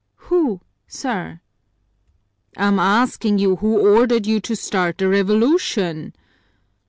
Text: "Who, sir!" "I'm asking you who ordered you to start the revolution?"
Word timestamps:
"Who, 0.31 0.61
sir!" 0.87 1.41
"I'm 2.57 2.79
asking 2.79 3.37
you 3.37 3.57
who 3.57 3.95
ordered 3.95 4.25
you 4.25 4.39
to 4.39 4.55
start 4.55 4.97
the 4.97 5.07
revolution?" 5.07 6.15